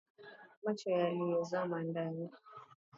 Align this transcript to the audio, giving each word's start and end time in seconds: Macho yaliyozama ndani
Macho 0.63 0.87
yaliyozama 0.99 1.77
ndani 1.87 2.27